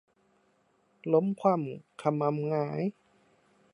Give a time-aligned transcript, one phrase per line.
[1.13, 2.81] ล้มคว่ำคะมำหงาย